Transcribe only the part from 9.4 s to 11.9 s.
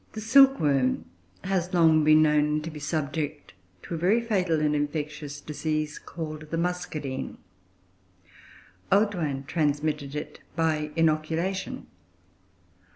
transmitted it by inoculation.